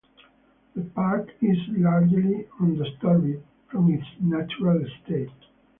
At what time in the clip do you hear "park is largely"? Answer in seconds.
0.81-2.47